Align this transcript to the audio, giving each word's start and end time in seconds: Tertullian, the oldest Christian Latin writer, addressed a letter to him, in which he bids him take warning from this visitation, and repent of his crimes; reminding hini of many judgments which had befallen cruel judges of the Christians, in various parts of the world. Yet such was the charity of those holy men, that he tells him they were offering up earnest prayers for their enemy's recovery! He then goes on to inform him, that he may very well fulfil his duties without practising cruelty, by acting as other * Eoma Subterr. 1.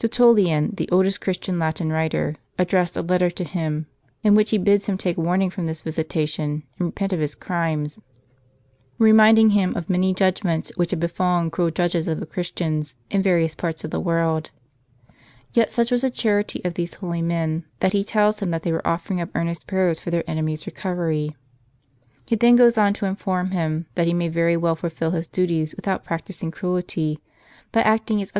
Tertullian, 0.00 0.74
the 0.74 0.88
oldest 0.90 1.20
Christian 1.20 1.56
Latin 1.60 1.92
writer, 1.92 2.34
addressed 2.58 2.96
a 2.96 3.00
letter 3.00 3.30
to 3.30 3.44
him, 3.44 3.86
in 4.24 4.34
which 4.34 4.50
he 4.50 4.58
bids 4.58 4.86
him 4.86 4.98
take 4.98 5.16
warning 5.16 5.50
from 5.50 5.66
this 5.66 5.82
visitation, 5.82 6.64
and 6.80 6.86
repent 6.86 7.12
of 7.12 7.20
his 7.20 7.36
crimes; 7.36 8.00
reminding 8.98 9.50
hini 9.52 9.76
of 9.76 9.88
many 9.88 10.12
judgments 10.12 10.72
which 10.74 10.90
had 10.90 10.98
befallen 10.98 11.48
cruel 11.48 11.70
judges 11.70 12.08
of 12.08 12.18
the 12.18 12.26
Christians, 12.26 12.96
in 13.08 13.22
various 13.22 13.54
parts 13.54 13.84
of 13.84 13.92
the 13.92 14.00
world. 14.00 14.50
Yet 15.52 15.70
such 15.70 15.92
was 15.92 16.02
the 16.02 16.10
charity 16.10 16.60
of 16.64 16.74
those 16.74 16.94
holy 16.94 17.22
men, 17.22 17.64
that 17.78 17.92
he 17.92 18.02
tells 18.02 18.40
him 18.42 18.50
they 18.50 18.72
were 18.72 18.84
offering 18.84 19.20
up 19.20 19.28
earnest 19.36 19.68
prayers 19.68 20.00
for 20.00 20.10
their 20.10 20.28
enemy's 20.28 20.66
recovery! 20.66 21.36
He 22.26 22.34
then 22.34 22.56
goes 22.56 22.78
on 22.78 22.94
to 22.94 23.06
inform 23.06 23.52
him, 23.52 23.86
that 23.94 24.08
he 24.08 24.12
may 24.12 24.26
very 24.26 24.56
well 24.56 24.74
fulfil 24.74 25.12
his 25.12 25.28
duties 25.28 25.76
without 25.76 26.02
practising 26.02 26.50
cruelty, 26.50 27.20
by 27.70 27.82
acting 27.82 28.20
as 28.20 28.30
other 28.30 28.30
* 28.30 28.30
Eoma 28.30 28.32
Subterr. 28.32 28.34
1. 28.34 28.36